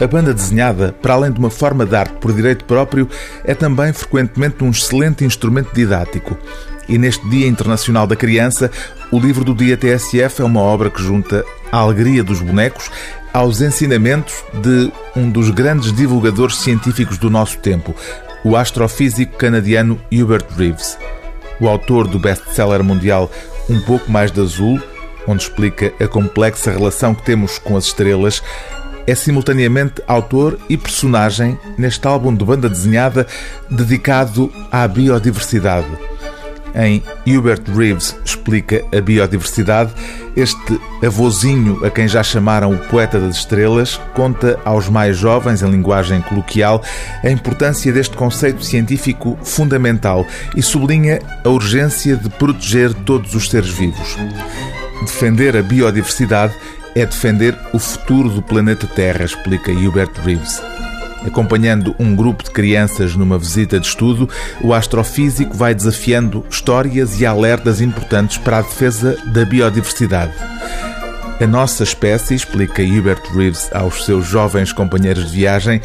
a 0.00 0.06
banda 0.06 0.34
desenhada, 0.34 0.94
para 1.00 1.14
além 1.14 1.30
de 1.30 1.38
uma 1.38 1.50
forma 1.50 1.86
de 1.86 1.94
arte 1.94 2.14
por 2.20 2.32
direito 2.32 2.64
próprio, 2.64 3.08
é 3.44 3.54
também 3.54 3.92
frequentemente 3.92 4.64
um 4.64 4.70
excelente 4.70 5.24
instrumento 5.24 5.72
didático. 5.74 6.36
E 6.88 6.98
neste 6.98 7.26
Dia 7.28 7.46
Internacional 7.46 8.06
da 8.06 8.16
Criança, 8.16 8.70
o 9.10 9.18
livro 9.18 9.44
do 9.44 9.54
Dia 9.54 9.76
TSF 9.76 10.42
é 10.42 10.44
uma 10.44 10.60
obra 10.60 10.90
que 10.90 11.02
junta 11.02 11.44
a 11.72 11.78
alegria 11.78 12.22
dos 12.22 12.40
bonecos 12.40 12.90
aos 13.32 13.60
ensinamentos 13.60 14.44
de 14.52 14.92
um 15.16 15.30
dos 15.30 15.50
grandes 15.50 15.92
divulgadores 15.92 16.56
científicos 16.56 17.18
do 17.18 17.30
nosso 17.30 17.58
tempo, 17.58 17.94
o 18.44 18.56
astrofísico 18.56 19.36
canadiano 19.36 20.00
Hubert 20.12 20.46
Reeves. 20.56 20.98
O 21.60 21.68
autor 21.68 22.06
do 22.06 22.18
best-seller 22.18 22.82
mundial 22.82 23.30
Um 23.68 23.80
Pouco 23.80 24.10
Mais 24.10 24.30
de 24.30 24.40
Azul, 24.40 24.80
onde 25.26 25.42
explica 25.42 25.92
a 25.98 26.06
complexa 26.06 26.70
relação 26.70 27.14
que 27.14 27.24
temos 27.24 27.58
com 27.58 27.76
as 27.76 27.86
estrelas, 27.86 28.42
é 29.06 29.14
simultaneamente 29.14 30.02
autor 30.06 30.58
e 30.68 30.76
personagem 30.76 31.58
neste 31.76 32.06
álbum 32.06 32.34
de 32.34 32.44
banda 32.44 32.68
desenhada 32.68 33.26
dedicado 33.70 34.52
à 34.70 34.86
biodiversidade. 34.86 35.88
Em 36.74 37.00
Hubert 37.24 37.62
Reeves 37.72 38.16
explica 38.24 38.84
a 38.92 39.00
biodiversidade, 39.00 39.92
este 40.36 40.80
avozinho 41.04 41.86
a 41.86 41.90
quem 41.90 42.08
já 42.08 42.20
chamaram 42.20 42.72
o 42.72 42.78
poeta 42.78 43.20
das 43.20 43.36
estrelas 43.36 44.00
conta 44.12 44.58
aos 44.64 44.88
mais 44.88 45.16
jovens, 45.16 45.62
em 45.62 45.70
linguagem 45.70 46.20
coloquial, 46.22 46.82
a 47.22 47.30
importância 47.30 47.92
deste 47.92 48.16
conceito 48.16 48.64
científico 48.64 49.38
fundamental 49.44 50.26
e 50.56 50.62
sublinha 50.62 51.20
a 51.44 51.48
urgência 51.48 52.16
de 52.16 52.28
proteger 52.28 52.92
todos 52.92 53.36
os 53.36 53.48
seres 53.48 53.70
vivos. 53.70 54.16
Defender 55.02 55.56
a 55.56 55.62
biodiversidade 55.62 56.54
é 56.94 57.04
defender 57.04 57.58
o 57.72 57.78
futuro 57.78 58.28
do 58.28 58.40
planeta 58.40 58.86
Terra, 58.86 59.24
explica 59.24 59.72
Hubert 59.72 60.12
Reeves. 60.24 60.62
Acompanhando 61.26 61.96
um 61.98 62.14
grupo 62.14 62.44
de 62.44 62.50
crianças 62.50 63.16
numa 63.16 63.38
visita 63.38 63.80
de 63.80 63.86
estudo, 63.86 64.28
o 64.60 64.74
astrofísico 64.74 65.56
vai 65.56 65.74
desafiando 65.74 66.44
histórias 66.50 67.20
e 67.20 67.26
alertas 67.26 67.80
importantes 67.80 68.36
para 68.36 68.58
a 68.58 68.62
defesa 68.62 69.16
da 69.32 69.44
biodiversidade. 69.44 70.34
A 71.40 71.46
nossa 71.46 71.82
espécie, 71.82 72.34
explica 72.34 72.82
Hubert 72.82 73.22
Reeves 73.34 73.70
aos 73.72 74.04
seus 74.04 74.26
jovens 74.26 74.72
companheiros 74.72 75.30
de 75.30 75.38
viagem, 75.38 75.80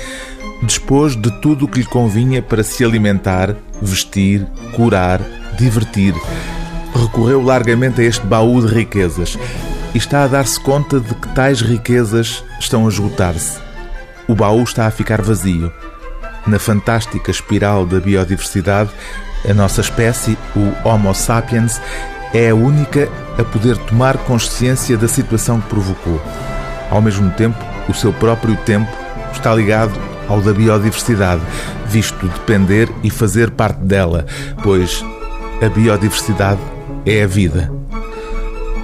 dispôs 0.62 1.16
de 1.16 1.32
tudo 1.42 1.66
o 1.66 1.68
que 1.68 1.80
lhe 1.80 1.86
convinha 1.86 2.42
para 2.42 2.62
se 2.62 2.84
alimentar, 2.84 3.56
vestir, 3.82 4.46
curar, 4.76 5.22
divertir. 5.58 6.14
Recorreu 6.94 7.42
largamente 7.42 8.02
a 8.02 8.04
este 8.04 8.26
baú 8.26 8.62
de 8.62 8.74
riquezas 8.74 9.38
e 9.94 9.98
está 9.98 10.24
a 10.24 10.28
dar-se 10.28 10.60
conta 10.60 11.00
de 11.00 11.14
que 11.16 11.28
tais 11.30 11.62
riquezas 11.62 12.44
estão 12.60 12.86
a 12.86 12.90
esgotar-se. 12.90 13.60
O 14.28 14.36
baú 14.36 14.64
está 14.64 14.86
a 14.88 14.92
ficar 14.92 15.22
vazio. 15.22 15.72
Na 16.46 16.60
fantástica 16.60 17.32
espiral 17.32 17.86
da 17.86 18.00
biodiversidade, 18.00 18.90
a 19.50 19.54
nossa 19.54 19.82
espécie, 19.82 20.38
o 20.56 20.88
Homo 20.88 21.14
sapiens, 21.14 21.82
é 22.34 22.50
a 22.50 22.56
única 22.56 23.10
a 23.38 23.44
poder 23.44 23.78
tomar 23.78 24.18
consciência 24.18 24.98
da 24.98 25.08
situação 25.08 25.60
que 25.62 25.70
provocou. 25.70 26.22
Ao 26.92 27.02
mesmo 27.02 27.32
tempo, 27.32 27.58
o 27.88 27.94
seu 27.94 28.12
próprio 28.14 28.56
tempo 28.58 28.90
está 29.32 29.54
ligado 29.54 29.94
ao 30.28 30.42
da 30.42 30.54
biodiversidade, 30.54 31.42
visto 31.88 32.28
depender 32.28 32.90
e 33.04 33.10
fazer 33.10 33.50
parte 33.52 33.80
dela, 33.80 34.26
pois 34.62 35.04
a 35.64 35.70
biodiversidade 35.70 36.62
é 37.06 37.24
a 37.24 37.28
vida. 37.28 37.79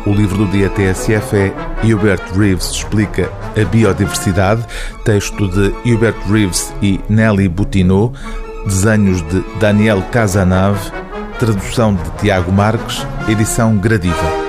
O 0.05 0.11
livro 0.13 0.45
do 0.45 0.51
dia 0.51 0.69
TSF 0.69 1.35
é 1.35 1.53
Hubert 1.83 2.21
Reeves 2.37 2.69
explica 2.69 3.27
a 3.59 3.65
biodiversidade, 3.65 4.63
texto 5.03 5.47
de 5.47 5.73
Hubert 5.91 6.15
Reeves 6.29 6.71
e 6.79 6.99
Nelly 7.09 7.49
Boutineau, 7.49 8.13
desenhos 8.65 9.23
de 9.23 9.43
Daniel 9.59 10.03
Casanave, 10.11 10.91
tradução 11.39 11.95
de 11.95 12.09
Tiago 12.21 12.51
Marques, 12.51 13.05
edição 13.27 13.77
Gradiva. 13.77 14.44